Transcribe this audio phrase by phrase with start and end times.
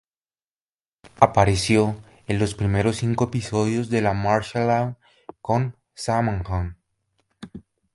[1.19, 1.95] Apareció
[2.25, 4.95] en los primeros cinco episodios de la "Martial Law"
[5.41, 6.73] con Sammo Hung.